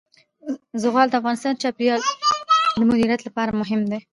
[0.81, 2.01] زغال د افغانستان د چاپیریال
[2.79, 3.99] د مدیریت لپاره مهم دي.